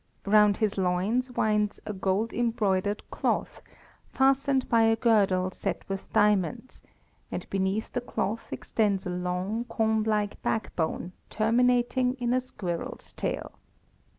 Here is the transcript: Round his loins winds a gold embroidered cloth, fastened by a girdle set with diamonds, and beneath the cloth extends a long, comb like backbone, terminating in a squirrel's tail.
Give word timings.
Round 0.25 0.57
his 0.57 0.79
loins 0.79 1.29
winds 1.29 1.79
a 1.85 1.93
gold 1.93 2.33
embroidered 2.33 3.07
cloth, 3.11 3.61
fastened 4.11 4.67
by 4.67 4.81
a 4.81 4.95
girdle 4.95 5.51
set 5.51 5.87
with 5.87 6.11
diamonds, 6.11 6.81
and 7.31 7.47
beneath 7.51 7.93
the 7.93 8.01
cloth 8.01 8.47
extends 8.51 9.05
a 9.05 9.11
long, 9.11 9.63
comb 9.65 10.01
like 10.01 10.41
backbone, 10.41 11.11
terminating 11.29 12.15
in 12.15 12.33
a 12.33 12.41
squirrel's 12.41 13.13
tail. 13.13 13.53